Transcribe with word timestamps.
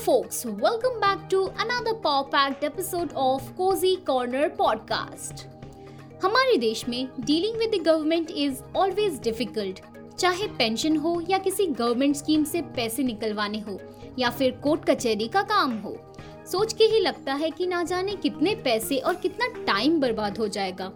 folks, 0.00 0.46
welcome 0.46 0.98
back 0.98 1.28
to 1.28 1.52
another 1.58 1.92
power 1.94 2.24
packed 2.24 2.64
episode 2.64 3.12
of 3.14 3.42
Cozy 3.54 3.96
Corner 4.06 4.48
podcast. 4.50 5.42
हमारे 6.22 6.56
देश 6.58 6.84
में 6.88 7.08
dealing 7.20 7.56
with 7.58 7.70
the 7.70 7.82
government 7.86 8.30
is 8.30 8.62
always 8.76 9.18
difficult 9.24 9.80
चाहे 10.18 10.46
pension 10.58 10.96
हो 10.96 11.12
या 11.30 11.38
किसी 11.38 11.66
गवर्नमेंट 11.66 12.16
स्कीम 12.16 12.44
से 12.44 12.62
पैसे 12.76 13.02
निकलवाने 13.02 13.60
हो 13.68 13.78
या 14.18 14.30
फिर 14.38 14.58
कोर्ट 14.62 14.84
कचहरी 14.90 15.26
का 15.28 15.42
काम 15.50 15.76
हो 15.82 15.96
सोच 16.52 16.72
के 16.72 16.84
ही 16.84 17.00
लगता 17.00 17.34
है 17.34 17.50
कि 17.50 17.66
ना 17.66 17.82
जाने 17.82 18.14
कितने 18.22 18.54
पैसे 18.64 18.98
और 18.98 19.16
कितना 19.24 19.48
टाइम 19.66 20.00
बर्बाद 20.00 20.38
हो 20.38 20.48
जाएगा 20.48 20.92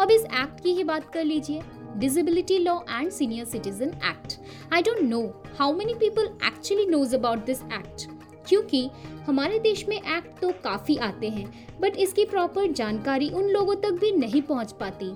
अब 0.00 0.10
इस 0.10 0.24
एक्ट 0.24 0.62
की 0.62 0.72
ही 0.72 0.84
बात 0.84 1.10
कर 1.14 1.24
लीजिए 1.24 1.62
Disability 1.98 2.58
Law 2.60 2.82
and 2.88 3.12
Senior 3.12 3.44
Citizen 3.44 3.94
Act. 4.02 4.38
I 4.70 4.80
don't 4.80 5.04
know 5.04 5.34
how 5.58 5.72
many 5.72 5.94
people 5.94 6.34
actually 6.40 6.86
knows 6.86 7.12
about 7.12 7.44
this 7.44 7.62
act. 7.70 8.08
क्योंकि 8.48 8.88
हमारे 9.26 9.58
देश 9.58 9.84
में 9.88 9.96
एक्ट 9.96 10.40
तो 10.40 10.50
काफ़ी 10.64 10.96
आते 10.98 11.28
हैं 11.28 11.46
बट 11.80 11.96
इसकी 11.96 12.24
प्रॉपर 12.24 12.72
जानकारी 12.72 13.28
उन 13.30 13.48
लोगों 13.48 13.74
तक 13.76 13.98
भी 14.00 14.10
नहीं 14.12 14.42
पहुँच 14.42 14.72
पाती, 14.72 15.12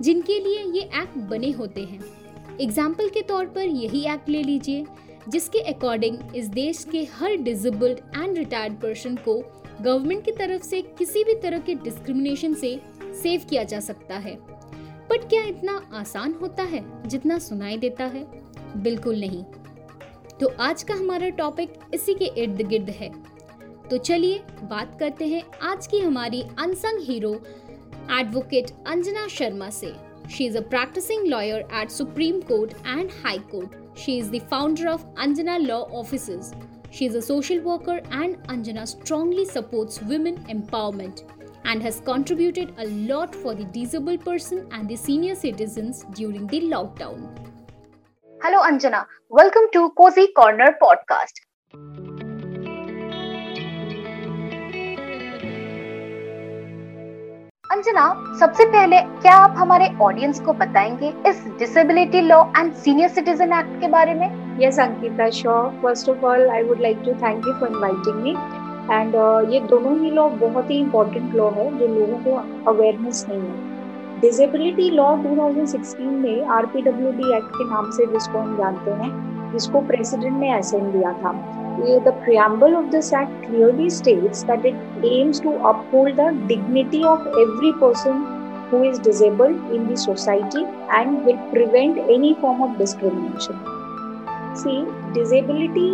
जिनके 0.00 0.38
लिए 0.40 0.62
ये 0.72 0.82
एक्ट 1.02 1.16
बने 1.30 1.50
होते 1.50 1.84
हैं। 1.84 2.00
एग्ज़ाम्पल 2.60 3.08
के 3.08 3.22
तौर 3.22 3.46
पर 3.46 3.66
यही 3.66 4.04
एक्ट 4.04 4.28
ले 4.28 4.42
लीजिए, 4.42 4.84
जिसके 5.28 5.60
अकॉर्डिंग 5.68 6.36
इस 6.36 6.48
देश 6.50 6.84
के 6.84 7.04
हर 7.14 7.36
डिजेबल्ड 7.38 7.98
एंड 8.16 8.38
रिटायर्ड 8.38 8.80
पर्सन 8.80 9.16
को 9.18 9.36
गवर्नमेंट 9.80 10.24
की 10.24 10.32
तरफ़ 10.32 10.62
से 10.62 10.82
किसी 10.98 11.24
भी 11.24 11.34
तरह 11.34 11.58
के 11.58 11.74
डिस्क्रिमिनेशन 11.74 12.54
से 12.54 12.78
सेव 13.22 13.46
किया 13.50 13.62
जा 13.64 13.80
सकता 13.80 14.16
है। 14.16 14.36
बट 15.10 15.28
क्या 15.28 15.42
इतना 15.42 15.80
आसान 15.94 16.34
होता 16.40 16.62
है, 16.62 16.84
जितना 17.08 17.38
सुनाई 17.38 17.76
देता 17.76 18.04
है? 18.04 18.26
बिल्कुल 18.76 19.20
नहीं। 19.20 19.44
तो 20.40 20.46
आज 20.60 20.82
का 20.82 20.94
हमारा 20.94 21.28
टॉपिक 21.38 21.74
इसी 21.94 22.14
के 22.14 22.24
इर्द 22.42 22.62
गिर्द 22.68 22.88
है। 22.90 23.08
तो 23.90 23.98
चलिए 23.98 24.38
बात 24.62 24.96
करते 25.00 25.26
हैं 25.28 25.42
आज 25.62 25.86
की 25.86 25.98
हमारी 25.98 26.42
unsung 26.58 27.02
hero 27.08 27.32
advocate 28.18 28.70
Anjana 28.86 29.26
Sharma 29.28 29.68
से। 29.70 29.92
She 30.36 30.46
is 30.46 30.58
a 30.58 30.60
practising 30.70 31.26
lawyer 31.26 31.68
at 31.74 31.90
Supreme 31.90 32.40
Court 32.40 32.74
and 32.86 33.10
High 33.24 33.38
Court 33.52 33.98
she 33.98 34.16
is 34.18 34.30
the 34.30 34.40
founder 34.50 34.88
of 34.88 35.04
Anjana 35.22 35.56
law 35.56 35.78
office 36.00 36.26
she 36.98 37.06
is 37.06 37.16
a 37.16 37.20
social 37.20 37.60
worker 37.60 38.02
and 38.12 38.36
Anjana 38.50 38.84
strongly 38.84 39.44
supports 39.46 40.02
women 40.02 40.44
empowerment 40.50 41.26
and 41.72 41.84
has 41.84 41.98
contributed 42.06 42.72
a 42.78 42.86
lot 43.10 43.34
for 43.34 43.54
the 43.54 43.64
disabled 43.76 44.22
person 44.24 44.58
and 44.70 44.86
the 44.86 44.96
senior 44.96 45.34
citizens 45.34 46.04
during 46.18 46.46
the 46.48 46.60
lockdown. 46.72 47.22
Hello 48.44 48.58
Anjana, 48.60 49.06
welcome 49.30 49.68
to 49.72 49.80
Cozy 49.98 50.24
Corner 50.38 50.66
podcast. 50.80 51.38
Anjana 57.72 58.04
सबसे 58.40 58.64
पहले 58.72 59.00
क्या 59.22 59.34
आप 59.36 59.54
हमारे 59.58 59.88
audience 60.02 60.40
को 60.40 60.52
बताएँगे 60.60 61.12
इस 61.30 61.42
disability 61.58 62.20
law 62.20 62.42
and 62.56 62.72
senior 62.84 63.08
citizen 63.10 63.52
Act 63.60 63.80
के 63.80 63.88
बारे 63.96 64.14
में? 64.14 64.28
Yes 64.62 64.80
Ankita 64.80 65.30
so 65.40 65.58
first 65.82 66.08
of 66.08 66.24
all 66.26 66.48
I 66.48 66.62
would 66.62 66.80
like 66.80 67.02
to 67.04 67.14
thank 67.22 67.46
you 67.46 67.54
for 67.60 67.68
inviting 67.68 68.22
me 68.24 68.36
and 68.90 69.14
ये 69.52 69.60
दोनों 69.68 69.98
ही 70.00 70.10
लॉ 70.10 70.28
बहुत 70.44 70.70
ही 70.70 70.78
इंपॉर्टेंट 70.80 71.34
लॉ 71.34 71.50
है 71.50 71.70
जो 71.78 71.86
लोगों 71.94 72.18
को 72.24 72.70
अवेयरनेस 72.72 73.26
नहीं 73.28 73.40
है। 73.40 73.73
डिजेबिलिटी 74.24 74.88
लॉ 74.90 75.06
2016 75.22 76.12
में 76.20 76.44
आरपीडब्ल्यूडी 76.58 77.32
एक्ट 77.36 77.48
के 77.56 77.64
नाम 77.70 77.90
से 77.96 78.04
जिसको 78.12 78.38
हम 78.38 78.56
जानते 78.58 78.90
हैं 79.00 79.10
जिसको 79.52 79.80
प्रेसिडेंट 79.90 80.38
ने 80.40 80.52
असेंड 80.52 80.86
दिया 80.92 81.12
था 81.24 81.32
the 82.06 82.12
preamble 82.20 82.76
of 82.78 82.86
this 82.94 83.10
act 83.18 83.34
clearly 83.42 83.88
states 83.96 84.44
that 84.50 84.64
it 84.70 85.04
aims 85.10 85.42
to 85.46 85.52
uphold 85.72 86.22
the 86.22 86.28
dignity 86.52 87.02
of 87.10 87.26
every 87.42 87.72
person 87.82 88.22
who 88.70 88.80
is 88.92 89.02
disabled 89.08 89.76
in 89.78 89.84
the 89.90 89.98
society 90.04 90.64
and 91.00 91.28
will 91.28 91.42
prevent 91.52 92.00
any 92.16 92.32
form 92.44 92.64
of 92.68 92.78
discrimination. 92.78 93.60
See, 94.62 94.78
disability 95.20 95.90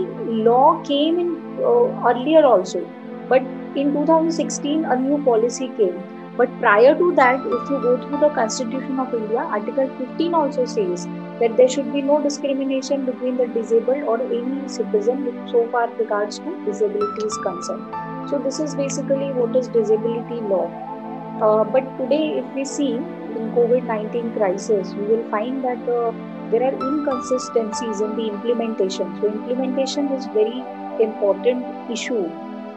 law 0.51 0.69
came 0.93 1.21
in 1.25 1.35
uh, 1.73 2.13
earlier 2.13 2.47
also. 2.55 2.87
But 3.35 3.53
in 3.83 3.93
2016, 3.99 4.85
a 4.85 5.03
new 5.05 5.23
policy 5.25 5.71
came. 5.83 6.01
But 6.37 6.49
prior 6.61 6.95
to 6.97 7.13
that, 7.17 7.41
if 7.41 7.71
you 7.71 7.81
go 7.83 7.97
through 7.97 8.21
the 8.21 8.29
Constitution 8.31 8.99
of 8.99 9.13
India, 9.13 9.39
Article 9.39 9.89
15 9.99 10.35
also 10.35 10.65
says 10.65 11.07
that 11.41 11.57
there 11.57 11.69
should 11.69 11.93
be 11.93 12.03
no 12.03 12.23
discrimination 12.23 13.05
between 13.05 13.37
the 13.37 13.47
disabled 13.49 14.05
or 14.05 14.21
any 14.23 14.69
citizen 14.69 15.49
so 15.51 15.67
far 15.71 15.91
regards 15.97 16.39
to 16.39 16.65
disability 16.65 17.27
is 17.27 17.37
concerned. 17.39 17.85
So 18.31 18.39
this 18.39 18.61
is 18.61 18.75
basically 18.75 19.33
what 19.33 19.57
is 19.57 19.69
disability 19.69 20.41
law. 20.41 20.71
Uh, 21.43 21.65
but 21.65 21.85
today, 21.99 22.39
if 22.39 22.55
we 22.55 22.65
see 22.65 22.95
in 22.95 23.53
COVID-19 23.55 24.37
crisis, 24.37 24.93
we 24.95 25.05
will 25.07 25.31
find 25.31 25.65
that 25.65 25.89
uh, 25.89 26.13
there 26.51 26.63
are 26.63 26.75
inconsistencies 26.75 28.01
in 28.01 28.17
the 28.17 28.29
implementation. 28.29 29.19
So 29.21 29.29
implementation 29.29 30.09
is 30.13 30.27
very 30.27 30.63
important 31.01 31.91
issue 31.91 32.31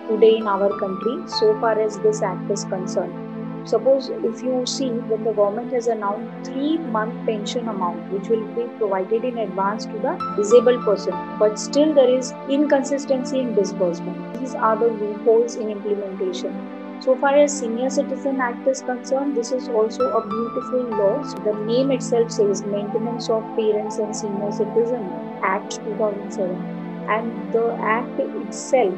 today 0.07 0.37
in 0.37 0.47
our 0.47 0.69
country 0.79 1.17
so 1.27 1.59
far 1.59 1.79
as 1.79 1.99
this 1.99 2.21
act 2.21 2.49
is 2.51 2.63
concerned. 2.65 3.22
Suppose 3.65 4.09
if 4.09 4.43
you 4.43 4.65
see 4.65 4.89
when 4.89 5.23
the 5.23 5.31
government 5.31 5.71
has 5.73 5.87
announced 5.87 6.51
three 6.51 6.77
month 6.77 7.25
pension 7.25 7.67
amount 7.69 8.11
which 8.11 8.27
will 8.27 8.45
be 8.55 8.63
provided 8.77 9.23
in 9.23 9.37
advance 9.37 9.85
to 9.85 9.93
the 9.93 10.13
disabled 10.35 10.83
person, 10.83 11.13
but 11.39 11.57
still 11.57 11.93
there 11.93 12.09
is 12.09 12.33
inconsistency 12.49 13.39
in 13.39 13.55
disbursement. 13.55 14.39
These 14.39 14.53
are 14.55 14.77
the 14.77 14.87
loopholes 14.87 15.55
in 15.55 15.69
implementation. 15.69 16.53
So 17.01 17.15
far 17.17 17.35
as 17.35 17.57
Senior 17.57 17.89
Citizen 17.89 18.39
Act 18.39 18.67
is 18.67 18.81
concerned, 18.81 19.35
this 19.35 19.51
is 19.51 19.67
also 19.69 20.09
a 20.09 20.27
beautiful 20.27 20.83
law. 20.97 21.23
So 21.23 21.37
the 21.39 21.53
name 21.65 21.91
itself 21.91 22.31
says 22.31 22.63
Maintenance 22.63 23.29
of 23.29 23.43
Parents 23.55 23.97
and 23.97 24.15
Senior 24.15 24.51
Citizen 24.51 25.09
Act 25.41 25.75
2007 25.83 26.83
and 27.09 27.53
the 27.53 27.73
act 27.81 28.19
itself 28.19 28.93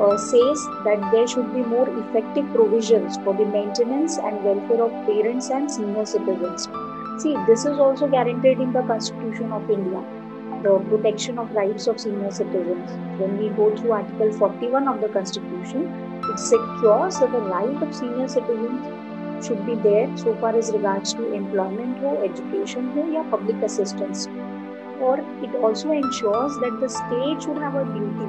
uh, 0.00 0.16
says 0.16 0.64
that 0.84 1.08
there 1.12 1.26
should 1.26 1.52
be 1.54 1.62
more 1.62 1.88
effective 1.88 2.46
provisions 2.54 3.16
for 3.24 3.34
the 3.34 3.44
maintenance 3.44 4.18
and 4.18 4.42
welfare 4.44 4.82
of 4.84 4.92
parents 5.06 5.50
and 5.50 5.70
senior 5.70 6.04
citizens. 6.06 6.68
See, 7.18 7.36
this 7.46 7.64
is 7.64 7.78
also 7.78 8.08
guaranteed 8.08 8.60
in 8.60 8.72
the 8.72 8.82
Constitution 8.82 9.52
of 9.52 9.70
India, 9.70 10.02
the 10.62 10.78
protection 10.90 11.38
of 11.38 11.52
rights 11.52 11.86
of 11.86 12.00
senior 12.00 12.30
citizens. 12.30 12.90
When 13.20 13.38
we 13.38 13.50
go 13.50 13.74
through 13.76 13.92
Article 13.92 14.32
41 14.32 14.88
of 14.88 15.00
the 15.00 15.08
Constitution, 15.08 15.86
it 16.30 16.38
secures 16.38 17.18
that 17.20 17.32
the 17.32 17.44
right 17.54 17.82
of 17.82 17.94
senior 17.94 18.28
citizens 18.28 19.46
should 19.46 19.64
be 19.66 19.74
there 19.74 20.16
so 20.16 20.34
far 20.36 20.56
as 20.56 20.72
regards 20.72 21.12
to 21.14 21.32
employment 21.32 21.98
ho, 21.98 22.16
education 22.22 22.90
ho, 22.94 23.06
या 23.12 23.22
public 23.30 23.62
assistance 23.62 24.28
or 25.00 25.18
it 25.42 25.54
also 25.56 25.90
ensures 25.92 26.56
that 26.64 26.78
the 26.80 26.88
state 26.88 27.42
should 27.42 27.58
have 27.58 27.74
a 27.74 27.84
duty 27.84 28.28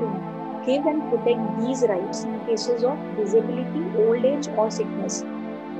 to 0.00 0.27
give 0.66 0.86
and 0.86 1.02
protect 1.10 1.60
these 1.60 1.82
rights 1.82 2.24
in 2.24 2.38
cases 2.46 2.84
of 2.84 2.98
disability, 3.16 3.82
old 3.96 4.24
age, 4.24 4.48
or 4.56 4.70
sickness. 4.70 5.24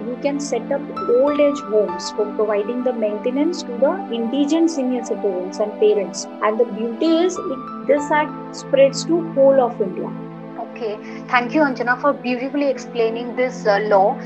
You 0.06 0.16
can 0.22 0.38
set 0.38 0.70
up 0.70 0.80
old 1.10 1.40
age 1.40 1.60
homes 1.60 2.10
for 2.12 2.26
providing 2.36 2.84
the 2.84 2.92
maintenance 2.92 3.62
to 3.62 3.78
the 3.78 4.08
indigent 4.12 4.70
senior 4.70 5.04
citizens 5.04 5.58
and 5.58 5.72
parents. 5.80 6.26
And 6.42 6.58
the 6.58 6.64
beauty 6.64 7.06
is, 7.24 7.36
it, 7.36 7.86
this 7.86 8.10
act 8.10 8.56
spreads 8.56 9.04
to 9.06 9.20
whole 9.32 9.60
of 9.60 9.80
India. 9.80 10.10
Okay, 10.60 10.96
thank 11.28 11.54
you 11.54 11.62
Anjana 11.62 12.00
for 12.00 12.12
beautifully 12.12 12.68
explaining 12.68 13.34
this 13.36 13.66
uh, 13.66 13.78
law. 13.88 14.16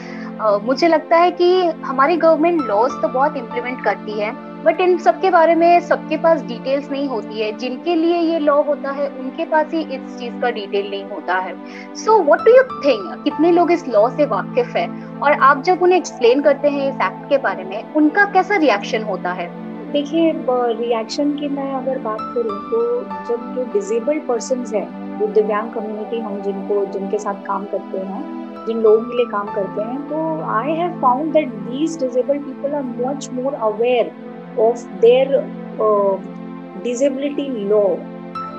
Uh, 0.41 0.59
मुझे 0.65 0.89
लगता 0.89 1.17
है 1.17 1.31
कि 1.41 1.51
हमारी 1.85 2.17
government 2.17 2.61
laws 2.67 2.93
तो 3.03 3.09
बहुत 3.09 3.37
implement 3.37 3.85
करती 3.85 4.19
है 4.21 4.31
but 4.65 4.81
in 4.81 4.97
सबके 4.99 5.31
बारे 5.31 5.55
में 5.55 5.81
सबके 5.81 6.17
पास 6.17 6.43
डिटेल्स 6.43 6.91
नहीं 6.91 7.09
होती 7.09 7.41
है। 7.41 7.51
जिनके 7.59 7.95
लिए 7.95 8.19
ये 8.19 8.39
लॉ 8.39 8.61
होता 8.63 8.91
है, 8.91 9.09
उनके 9.11 9.45
पास 9.45 9.73
ही 9.75 9.81
इस 9.95 10.19
चीज़ 10.19 10.41
का 10.43 10.51
डिटेल 10.51 10.91
नहीं 10.91 11.05
होता 11.05 11.39
है। 11.39 11.55
So 11.95 12.19
what 12.23 12.41
do 12.41 12.51
you 12.51 12.63
think 12.85 13.23
कितने 13.25 13.51
लोग 13.53 13.73
इस 13.73 13.87
लॉ 13.89 14.09
से 14.09 14.27
वाकिफ 14.27 14.77
है? 14.77 14.87
और 15.19 15.33
आप 15.33 15.63
जब 15.63 15.83
उन्हें 15.83 15.99
एक्सप्लेन 15.99 16.43
करते 16.43 16.69
हैं 16.69 16.89
इस 16.89 17.01
एक्ट 17.03 17.29
के 17.29 17.39
बारे 17.39 17.65
में, 17.65 17.93
उनका 17.95 18.25
कैसा 18.33 18.57
रिएक्शन 18.57 19.03
होता 19.03 19.33
है? 19.33 19.51
देखिए 19.93 20.33
रिएक्शन 20.49 21.33
की 21.37 21.49
मैं 21.49 21.73
अगर 21.75 21.99
बात 21.99 22.21
करूँ 22.35 22.59
तो 22.71 23.03
जब 23.29 23.55
जो 23.57 23.65
डिजेबल्ड 23.73 24.27
पर्सन 24.29 24.65
है 24.75 24.87
जो 25.19 25.27
दिव्यांग 25.27 25.71
कम्युनिटी 25.71 26.21
हम 26.21 26.41
जिनको, 26.43 26.85
जिनके 26.87 27.19
साथ 27.19 27.45
काम 27.47 27.65
करते 27.65 27.99
हैं, 27.99 28.23
जिन 28.67 28.79
लोगों 28.79 29.01
के 29.01 29.17
लिए 29.17 29.27
काम 29.27 29.55
करते 29.55 29.83
हैं 29.83 30.01
तो 30.09 30.43
I 30.51 30.73
have 30.73 31.01
found 31.01 31.33
that 31.33 31.49
these 31.49 31.99
disabled 32.01 32.43
people 32.43 32.75
are 32.75 32.83
much 32.99 33.29
more 33.33 33.55
aware 33.63 34.13
of 34.59 34.87
their 35.01 35.43
uh, 35.81 36.17
disability 36.83 37.49
law 37.67 37.97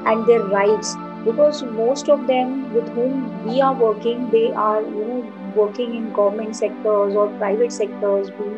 and 0.05 0.25
their 0.27 0.43
rights 0.43 0.95
because 1.25 1.63
most 1.63 2.09
of 2.09 2.27
them 2.27 2.73
with 2.73 2.87
whom 2.89 3.47
we 3.47 3.61
are 3.61 3.73
working 3.73 4.29
they 4.29 4.51
are 4.53 4.81
you 4.81 5.05
know 5.05 5.23
working 5.55 5.95
in 5.95 6.11
government 6.13 6.55
sectors 6.55 7.15
or 7.15 7.27
private 7.37 7.71
sectors 7.71 8.29
being 8.31 8.57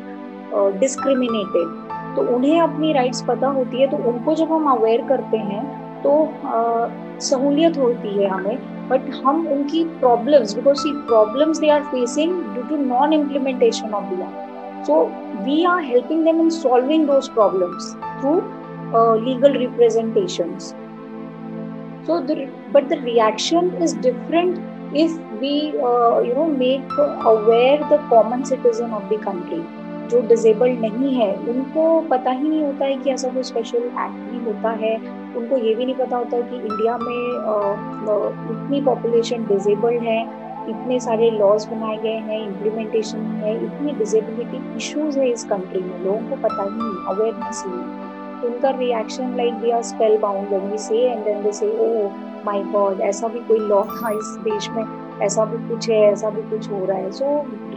uh, 0.54 0.70
discriminated 0.86 1.82
तो 2.16 2.22
उन्हें 2.36 2.60
अपनी 2.62 2.92
rights 2.94 3.22
पता 3.28 3.48
होती 3.48 3.82
है 3.82 3.88
तो 3.92 3.98
उनको 4.10 4.36
जब 4.36 4.52
हम 4.52 4.68
अवेयर 4.72 5.02
करते 5.08 5.38
हैं 5.38 5.64
तो 6.04 6.14
सहूलियत 7.22 7.78
होती 7.78 8.14
है 8.18 8.28
हमें 8.30 8.88
बट 8.90 9.10
हम 9.26 9.48
उनकी 9.48 9.84
problems 10.00 10.56
because 10.56 10.88
problems 11.08 11.60
they 11.60 11.70
are 11.70 11.84
facing 11.92 12.42
due 12.54 12.64
to 12.70 12.78
non 12.84 13.14
implementation 13.14 13.94
of 13.94 14.14
the 14.14 14.20
law 14.20 14.55
so 14.88 15.04
we 15.46 15.64
are 15.66 15.84
helping 15.84 16.24
them 16.26 16.42
in 16.42 16.50
solving 16.62 17.06
those 17.08 17.30
problems 17.34 17.94
through 18.22 18.34
legal 19.26 19.58
representations 19.58 20.74
so 22.08 22.16
the 22.26 22.34
but 22.74 22.90
the 22.90 22.98
reaction 23.04 23.70
is 23.86 23.94
different 24.02 24.58
if 25.04 25.14
we 25.40 25.54
uh, 25.92 26.18
you 26.26 26.34
know 26.34 26.44
make 26.58 26.92
aware 27.32 27.80
the 27.94 27.98
common 28.12 28.44
citizen 28.50 28.92
of 28.98 29.08
the 29.14 29.18
country 29.24 29.58
जो 30.12 30.20
disabled 30.28 30.80
नहीं 30.82 31.14
है 31.14 31.30
उनको 31.52 31.86
पता 32.10 32.32
ही 32.32 32.50
नहीं 32.50 32.62
होता 32.64 32.86
है 32.86 32.98
कि 32.98 33.10
ऐसा 33.12 33.30
कोई 33.34 33.44
स्पेशल 33.44 33.78
एक्ट 33.78 34.20
भी 34.32 34.44
होता 34.46 34.72
है। 34.82 34.96
उनको 35.38 35.58
ये 35.58 35.74
भी 35.76 35.86
नहीं 35.86 35.96
पता 35.96 36.18
होता 36.18 36.38
है 36.38 36.44
कि 36.50 36.56
इंडिया 36.56 36.98
में 36.98 37.24
इतनी 38.52 38.82
पॉपुलेशन 38.90 39.46
डिजेबल्ड 39.48 40.04
है। 40.04 40.20
इतने 40.70 41.00
सारे 41.00 41.30
लॉज 41.32 41.66
बनाए 41.66 41.98
गए 41.98 42.18
हैं 42.28 42.40
इम्प्लीमेंटेशन 42.48 43.18
है, 43.18 43.56
इतनी 43.66 43.92
डिजेबिलिटी 43.94 44.76
इश्यूज़ 44.78 45.20
है 45.20 45.30
इस 45.30 45.44
कंट्री 45.44 45.82
में, 45.82 45.98
लोगों 46.06 46.30
को 46.30 46.36
पता 46.48 46.64
ही 46.64 46.70
नहीं 46.70 47.16
अवेयरनेस 47.16 47.64
ही 47.66 47.72
नहीं। 47.72 48.42
तो 48.42 48.48
उनका 48.48 48.70
reaction 48.70 49.36
like 49.38 49.54
they 49.54 49.72
are 49.72 49.82
spellbound 50.18 50.50
when 50.50 50.72
we 50.72 50.78
say 50.78 50.98
and 50.98 51.24
then 51.26 51.44
they 51.44 51.52
say 51.52 51.68
oh 51.80 52.10
my 52.46 52.64
God 52.64 53.02
ऐसा 53.02 53.28
भी 53.28 53.40
कोई 53.40 53.60
लॉ 53.60 53.84
था 53.84 54.10
इस 54.10 54.36
देश 54.44 54.70
में, 54.70 54.84
ऐसा 55.22 55.46
भी 55.46 55.68
कुछ 55.70 55.90
है, 55.90 56.02
ऐसा 56.12 56.30
भी 56.30 56.42
कुछ 56.50 56.70
हो 56.72 56.86
रहा 56.86 56.98
है। 56.98 57.12
सो 57.12 57.26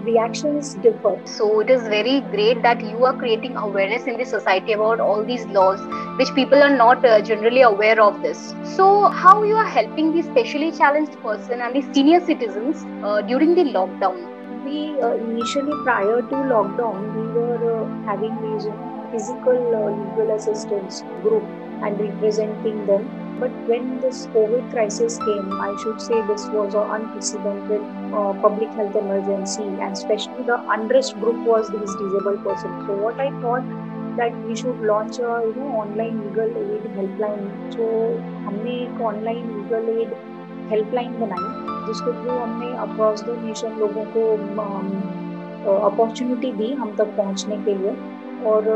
reactions 0.08 0.74
differ. 0.86 1.12
So 1.24 1.60
it 1.60 1.70
is 1.70 1.82
very 1.82 2.20
great 2.32 2.62
that 2.62 2.84
you 2.84 3.04
are 3.04 3.12
creating 3.22 3.56
awareness 3.56 4.06
in 4.06 4.16
the 4.16 4.24
society 4.24 4.72
about 4.72 5.00
all 5.00 5.24
these 5.24 5.44
laws, 5.58 5.80
which 6.18 6.34
people 6.34 6.62
are 6.62 6.74
not 6.76 7.04
uh, 7.04 7.20
generally 7.20 7.62
aware 7.62 8.00
of 8.00 8.22
this. 8.22 8.54
So 8.76 8.88
how 9.08 9.42
you 9.42 9.54
are 9.56 9.68
helping 9.76 10.12
the 10.16 10.22
specially 10.22 10.72
challenged 10.72 11.20
person 11.22 11.60
and 11.60 11.74
the 11.76 11.82
senior 11.92 12.20
citizens 12.32 12.84
uh, 13.04 13.22
during 13.22 13.54
the 13.54 13.64
lockdown? 13.78 14.18
We 14.64 15.00
uh, 15.00 15.14
initially 15.14 15.72
prior 15.84 16.20
to 16.22 16.36
lockdown, 16.52 17.08
we 17.16 17.24
were 17.40 17.62
uh, 17.74 18.06
having 18.10 18.34
these 18.46 18.66
physical 19.12 19.58
uh, 19.74 19.88
legal 20.00 20.36
assistance 20.36 21.02
group 21.22 21.42
and 21.82 21.98
representing 22.00 22.84
them 22.86 23.27
but 23.40 23.50
when 23.70 24.00
this 24.00 24.26
COVID 24.26 24.70
crisis 24.70 25.18
came, 25.18 25.52
I 25.60 25.76
should 25.82 26.00
say 26.00 26.20
this 26.26 26.46
was 26.48 26.74
an 26.74 26.90
unprecedented 26.96 27.82
uh, 28.12 28.32
public 28.44 28.70
health 28.70 28.96
emergency, 28.96 29.62
and 29.62 29.92
especially 29.92 30.42
the 30.44 30.58
unrest 30.76 31.14
group 31.20 31.46
was 31.46 31.68
these 31.70 31.94
disabled 32.02 32.42
persons. 32.44 32.86
So 32.86 32.96
what 32.96 33.20
I 33.20 33.30
thought 33.40 33.64
that 34.16 34.36
we 34.44 34.56
should 34.56 34.80
launch 34.80 35.18
a 35.18 35.30
you 35.46 35.54
know 35.56 35.68
online 35.82 36.20
legal 36.24 36.50
aid 36.64 36.90
helpline. 36.98 37.46
So 37.74 37.88
हमने 38.46 38.76
एक 38.82 39.00
online 39.12 39.48
legal 39.56 39.90
aid 39.96 40.14
helpline 40.72 41.18
बनाई 41.20 41.66
जिसके 41.86 42.12
through 42.22 42.38
हमने 42.38 42.72
across 42.86 43.22
the 43.24 43.36
nation 43.44 43.78
लोगों 43.82 44.04
को 44.16 44.24
opportunity 45.86 46.52
दी 46.52 46.72
हम 46.80 46.94
तक 46.96 47.16
पहुँचने 47.16 47.56
के 47.64 47.74
लिए 47.78 47.94
और 48.50 48.68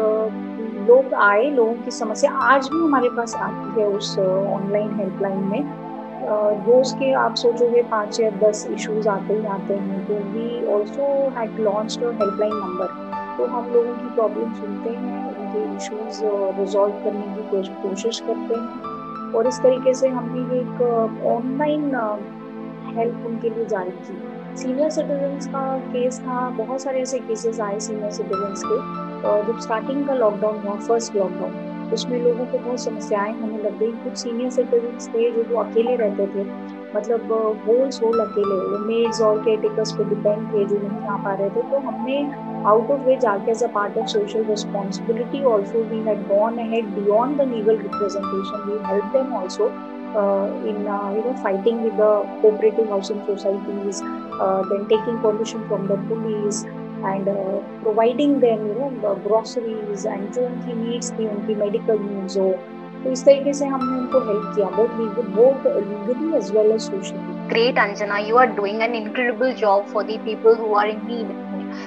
लोग 0.82 1.14
आए, 1.14 1.50
लोगों 1.50 1.74
की 1.74 1.90
समस्या 1.90 2.30
आज 2.44 2.68
भी 2.68 2.78
हमारे 2.78 3.08
पास 3.08 3.34
आती 3.36 3.80
है 3.80 3.86
उस 3.88 4.18
ऑनलाइन 4.18 4.94
हेल्पलाइन 4.96 5.38
में। 5.44 5.82
रोज 6.66 6.92
के 6.92 7.12
आप 7.14 7.34
सोचोगे 7.34 7.82
पाँच 7.90 8.20
या 8.20 8.30
दस 8.40 8.66
इश्यूज़ 8.70 9.08
आते 9.08 9.34
ही 9.34 9.46
आते 9.48 9.74
हैं 9.76 10.06
तो 10.06 10.14
we 10.32 10.66
also 10.74 11.06
had 11.36 11.58
launch 11.60 11.98
helpline 11.98 12.54
number 12.54 13.00
तो 13.38 13.46
हम 13.46 13.72
लोगों 13.72 13.94
की 13.94 14.14
प्रॉब्लम 14.14 14.52
सुनते 14.54 14.90
हैं, 14.90 15.24
उनके 15.28 15.76
इश्यूज़ 15.76 16.20
रिजॉल्व 16.58 16.94
करने 17.04 17.26
की 17.36 17.72
कोशिश 17.82 18.20
करते 18.20 18.54
हैं। 18.54 19.32
और 19.32 19.46
इस 19.46 19.60
तरीके 19.62 19.94
से 19.94 20.08
हमने 20.08 20.58
एक 20.58 20.82
ऑनलाइन 21.26 21.94
हेल्प 22.96 23.26
उनके 23.26 23.50
लिए 23.50 23.64
जारी 23.66 23.90
की। 23.90 24.56
सीनियर 24.56 24.90
सिटीजन्स 24.90 25.46
का 25.46 25.78
केस 25.78 26.20
था, 26.20 26.48
बहुत 26.50 26.82
सारे 26.82 27.00
ऐसे 27.02 27.18
केसेस 27.20 27.60
आए 27.60 27.78
सीनियर 27.80 28.10
सिटीजन्स 28.10 28.62
के। 28.64 29.11
जब 29.24 29.58
स्टार्टिंग 29.62 30.06
का 30.06 30.14
लॉकडाउन 30.14 30.58
हुआ 30.66 30.74
फ़र्स्ट 30.86 31.16
लॉकडाउन 31.16 31.90
उसमें 31.92 32.18
लोगों 32.22 32.44
को 32.46 32.58
बहुत 32.58 32.80
समस्याएँ 32.80 33.32
होने 33.40 33.58
लग 33.62 33.78
गई। 33.78 33.90
कुछ 34.04 34.16
सीनियर 34.18 34.50
सिटीजन्स 34.50 35.08
थे 35.14 35.30
जो 35.30 35.42
वो 35.50 35.60
अकेले 35.62 35.96
रहते 35.96 36.26
थे। 36.34 36.44
मतलब 36.94 37.32
होल 37.66 37.90
सोल 37.96 38.20
अकेले 38.20 38.56
वो 38.70 38.78
मेड्स 38.86 39.20
और 39.22 39.38
केयर 39.44 39.60
टेकर्स 39.60 39.92
पे 39.92 40.04
डिपेंड 40.04 40.52
थे 40.52 40.64
जो 40.64 40.78
नहीं 40.78 41.06
आ 41.08 41.16
पा 41.24 41.34
रहे 41.34 41.50
थे। 41.50 41.62
तो 41.70 41.78
हमने 41.88 42.16
आउट 42.70 42.90
ऑफ़ 42.90 43.00
वे 43.06 43.16
जाके 43.26 43.50
as 43.50 43.62
a 43.62 43.68
part 43.74 43.98
of 43.98 44.06
social 44.16 44.44
responsibility 44.50 45.42
also 45.52 45.82
we 45.92 46.00
had 46.08 46.26
gone 46.28 46.58
ahead 46.66 46.94
beyond 46.98 47.40
the 47.40 47.48
legal 47.54 47.78
representation 47.78 48.70
we 48.70 48.78
help 48.90 49.12
them 49.16 49.34
also 49.42 49.70
you 50.14 50.72
know 50.78 51.34
fighting 51.42 51.78
with 51.82 51.94
the 51.98 52.08
cooperative 52.40 52.88
housing 52.94 53.20
societies, 53.28 54.00
uh, 54.46 54.62
then 54.64 54.82
taking 54.90 55.18
permission 55.20 55.62
from 55.68 55.86
the 55.92 55.96
police, 56.08 56.58
and 57.06 57.28
providing 57.82 58.36
them 58.40 58.66
you 58.68 58.90
know 58.90 59.14
groceries 59.24 60.06
and 60.06 60.30
जो 60.32 60.46
उनकी 60.46 60.74
needs 60.74 61.12
थी 61.18 61.28
उनकी 61.28 61.54
medical 61.56 61.98
needs 62.00 62.38
हो 62.38 62.52
तो 63.04 63.10
इस 63.10 63.24
तरीके 63.24 63.52
से 63.52 63.66
हमने 63.66 63.98
उनको 63.98 64.18
हेल्प 64.26 64.52
किया 64.56 64.68
both 64.70 64.98
legal 64.98 65.28
both 65.36 65.66
legally 65.78 66.36
as 66.38 66.50
well 66.56 66.72
as 66.72 66.80
socially 66.80 67.32
Great, 67.48 67.74
Anjana. 67.76 68.26
You 68.26 68.36
are 68.38 68.46
doing 68.48 68.82
an 68.82 68.94
incredible 68.94 69.54
job 69.54 69.88
for 69.88 70.04
the 70.04 70.18
people 70.18 70.54
who 70.54 70.74
are 70.74 70.86
in 70.86 71.00
need, 71.06 71.26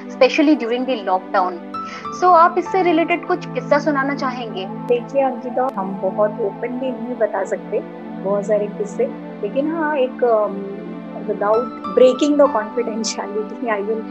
especially 0.08 0.56
during 0.56 0.86
the 0.86 0.98
lockdown. 1.04 1.56
So, 2.20 2.34
आप 2.36 2.56
इससे 2.58 2.82
रिलेटेड 2.84 3.26
कुछ 3.28 3.46
किस्सा 3.54 3.80
सुनाना 3.80 4.16
चाहेंगे 4.16 4.66
देखिए 4.88 5.22
अंकिता 5.22 5.70
हम 5.76 5.94
बहुत 6.02 6.42
ओपनली 6.42 6.92
नहीं 6.92 7.16
बता 7.18 7.44
सकते 7.46 7.80
बहुत 7.80 8.46
सारे 8.46 8.68
किस्से 8.78 9.08
लेकिन 9.42 9.72
हाँ 9.72 9.96
एक 9.98 10.24
without 11.28 11.94
breaking 11.96 12.38
the 12.38 12.52
confidentiality 12.54 13.70
I 13.70 13.82
will 13.82 14.02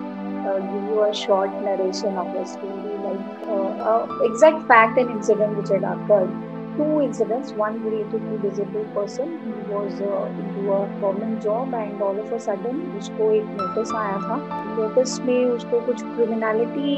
uh, 0.46 0.58
give 0.60 0.84
you 0.90 1.02
a 1.04 1.14
short 1.14 1.50
narration 1.62 2.16
of 2.16 2.34
a 2.34 2.46
story, 2.46 2.96
like 3.04 3.48
uh, 3.48 3.68
uh, 3.90 4.18
exact 4.22 4.66
fact 4.68 4.98
and 4.98 5.10
incident 5.10 5.56
which 5.56 5.68
had 5.68 5.84
occurred. 5.84 6.30
Two 6.76 7.00
incidents, 7.00 7.52
one 7.52 7.82
related 7.84 8.20
to 8.20 8.38
disabled 8.38 8.92
person 8.94 9.38
who 9.38 9.74
was 9.74 10.00
uh, 10.00 10.24
into 10.42 10.72
a 10.72 10.86
government 11.00 11.42
job 11.42 11.72
and 11.72 12.02
all 12.02 12.18
of 12.18 12.32
a 12.32 12.40
sudden 12.46 12.80
उसको 12.98 13.30
एक 13.32 13.44
notice 13.60 13.94
आया 14.00 14.16
था 14.24 14.38
notice 14.78 15.18
में 15.28 15.44
उसको 15.44 15.80
कुछ 15.86 16.02
criminality 16.02 16.96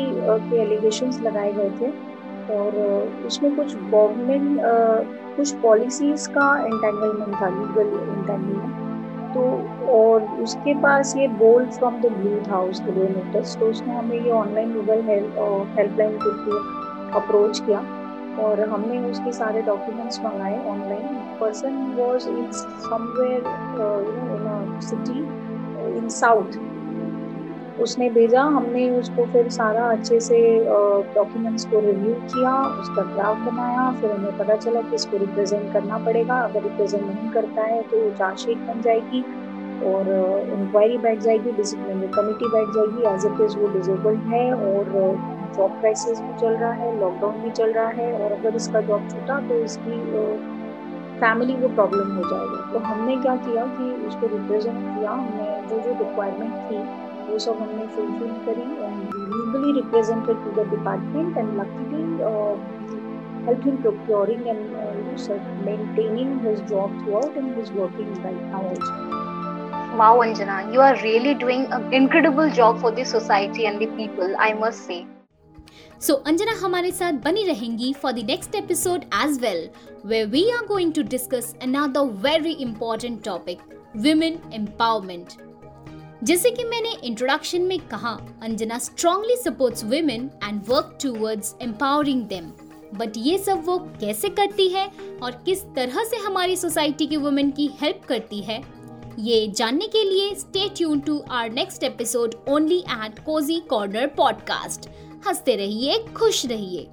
के 0.48 0.62
allegations 0.62 1.20
लगाए 1.26 1.52
गए 1.58 1.70
थे 1.80 1.92
और 2.56 2.80
उसमें 3.26 3.54
कुछ 3.56 3.74
गवर्नमेंट 3.76 4.58
कुछ 5.36 5.54
पॉलिसीज़ 5.62 6.28
का 6.38 6.48
एंटेंगलमेंट 6.64 7.40
था 7.42 7.48
लीगल 7.60 7.94
एंटेंगलमेंट 8.08 8.85
तो 9.34 9.42
और 9.92 10.22
उसके 10.42 10.74
पास 10.82 11.16
ये 11.16 11.28
बोल 11.38 11.66
फ्रॉम 11.68 12.00
द 12.00 12.12
ब्लू 12.12 12.40
था 12.48 12.60
उसके 12.62 12.92
लिए 12.92 13.08
नोटिस 13.08 13.56
तो 13.56 13.66
उसने 13.66 13.94
हमें 13.94 14.18
ये 14.18 14.30
ऑनलाइन 14.32 14.72
गूगल 14.74 15.02
हेल्पलाइन 15.02 16.16
के 16.16 16.32
थ्रू 16.42 16.58
अप्रोच 17.20 17.60
किया 17.60 17.80
और 18.38 18.60
हमने 18.68 18.98
उसके 19.10 19.32
सारे 19.32 19.62
डॉक्यूमेंट्स 19.62 20.20
मंगाए 20.20 20.58
online 20.68 21.16
person 21.40 21.76
was 21.98 22.28
in 22.28 22.50
somewhere 22.52 23.46
you 24.08 24.38
know 24.38 24.62
in 24.64 24.80
city 24.80 25.18
in 25.98 26.08
south 26.08 26.58
उसने 27.80 28.08
भेजा, 28.10 28.42
हमने 28.42 28.88
उसको 28.98 29.24
फिर 29.32 29.48
सारा 29.50 29.84
अच्छे 29.90 30.18
से 30.20 30.38
डॉक्यूमेंट्स 31.14 31.64
को 31.64 31.80
रिव्यू 31.80 32.14
किया, 32.26 32.52
उसका 32.80 33.02
ड्राफ्ट 33.14 33.40
बनाया, 33.42 33.90
फिर 34.00 34.10
हमें 34.10 34.38
पता 34.38 34.56
चला 34.56 34.80
कि 34.82 34.94
इसको 34.94 35.16
रिप्रेजेंट 35.18 35.72
करना 35.72 35.98
पड़ेगा। 36.06 36.40
अगर 36.40 36.62
रिप्रेजेंट 36.62 37.02
नहीं 37.04 37.30
करता 37.32 37.62
है 37.64 37.82
तो 37.90 38.10
चार्जशीट 38.12 38.58
बन 38.68 38.80
जाएगी 38.82 39.22
और 39.86 40.08
इंक्वायरी 40.58 40.98
बैठ 40.98 41.18
जाएगी 41.20 41.52
डिसिप्लिनरी 41.52 42.08
कमेटी 42.14 42.48
बैठ 42.52 42.74
जाएगी। 42.76 43.08
एज 43.14 43.26
इट 43.26 43.40
इज़ 43.46 43.56
वो 43.58 43.68
डिजेबल्ड 43.72 44.20
है 44.32 44.52
और 44.54 44.92
जॉब 45.56 45.78
क्राइसिस 45.80 46.20
भी 46.20 46.38
चल 46.40 46.56
रहा 46.56 46.72
है 46.74 46.98
लॉकडाउन 47.00 47.40
भी 47.42 47.50
चल 47.52 47.72
रहा 47.72 47.88
है 47.96 48.12
और 48.14 48.32
अगर 48.32 48.56
इसका 48.56 48.80
जॉब 48.88 49.08
छूटा 49.10 49.40
तो 49.48 49.54
इसकी 49.64 50.00
फैमिली 51.20 51.54
को 51.60 51.68
प्रॉब्लम 51.74 52.16
हो 52.16 52.22
जाएगी। 52.30 52.72
तो 52.72 52.78
हमने 52.86 53.16
क्या 53.16 53.36
किया 53.44 53.64
कि 53.76 53.90
उसको 54.06 54.26
रिप्रेजेंट 54.26 54.76
किया, 54.76 55.10
हमने 55.10 55.68
जो 55.68 55.80
जो 55.80 55.98
रिक्वायरमेंट 55.98 56.54
थी 56.66 56.78
वो 57.30 57.38
सब 57.46 57.62
हमने 57.62 57.86
फुलफिल 57.96 58.32
करी 58.46 58.68
and 58.86 59.14
legally 59.34 59.72
represented 59.80 60.44
to 60.44 60.62
the 60.62 60.68
department 60.70 61.36
and 61.38 61.60
luckily 61.60 61.96
helped 63.46 63.64
him 63.64 63.76
procuring 63.82 64.48
and 64.48 64.76
uh, 64.76 65.36
maintaining 65.64 66.38
his 66.40 66.62
job 66.70 66.94
throughout 67.02 67.36
and 67.36 67.56
he's 67.56 67.70
working 67.70 68.12
right 68.22 68.42
now 68.54 68.62
also. 68.68 69.26
Wow, 69.98 70.20
Anjana, 70.20 70.72
you 70.72 70.80
are 70.80 70.96
really 71.02 71.34
doing 71.34 71.66
an 71.72 71.92
incredible 71.92 72.50
job 72.50 72.80
for 72.80 72.90
the 72.90 73.04
society 73.04 73.66
and 73.66 73.80
the 73.80 73.86
people, 73.98 74.34
I 74.38 74.52
must 74.52 74.86
say. 74.86 75.06
So 75.98 76.18
Anjana 76.30 76.54
हमारे 76.62 76.90
साथ 76.92 77.22
बनी 77.24 77.44
रहेंगी 77.46 77.94
for 78.02 78.12
the 78.12 78.22
next 78.22 78.54
episode 78.54 79.06
as 79.12 79.38
well, 79.38 79.62
where 80.02 80.28
we 80.28 80.44
are 80.52 80.66
going 80.66 80.92
to 80.92 81.02
discuss 81.02 81.54
another 81.62 82.04
very 82.28 82.60
important 82.60 83.24
topic, 83.24 83.60
women 83.94 84.38
empowerment. 84.52 85.38
जैसे 86.24 86.50
कि 86.50 86.64
मैंने 86.64 86.92
introduction 87.04 87.62
में 87.62 87.78
कहा, 87.78 88.18
Anjana 88.42 88.78
strongly 88.78 89.36
supports 89.36 89.84
women 89.84 90.30
and 90.44 90.62
work 90.68 90.98
towards 91.02 91.54
empowering 91.62 92.22
them 92.22 92.52
but 92.94 93.12
ये 93.16 93.38
सब 93.38 93.62
वो 93.64 93.78
कैसे 93.78 94.28
करती 94.28 94.68
है 94.68 94.86
और 95.22 95.30
किस 95.46 95.62
तरह 95.62 96.04
से 96.04 96.16
हमारी 96.16 96.56
सोसाइटी 96.56 97.06
की 97.06 97.16
वुमेन 97.16 97.50
की 97.50 97.70
हेल्प 97.82 98.04
करती 98.08 98.40
है, 98.40 98.62
ये 99.18 99.46
जानने 99.48 99.86
के 99.86 100.04
लिए 100.04 100.34
stay 100.34 100.68
tune 100.68 101.00
to 101.00 101.22
our 101.30 101.50
next 101.50 101.84
episode 101.84 102.34
only 102.48 102.78
at 102.78 103.18
Cozy 103.18 103.60
Corner 103.60 104.06
podcast 104.06 104.88
हँसते 105.28 105.56
रहिए, 105.56 105.98
खुश 105.98 106.46
रहिए। 106.46 106.88